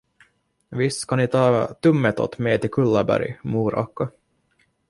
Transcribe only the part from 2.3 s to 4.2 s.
med till Kullaberg, mor Akka.